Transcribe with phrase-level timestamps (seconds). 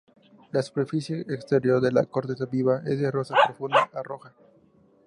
[0.51, 4.33] La superficie exterior de la corteza viva es de rosa profundo a roja.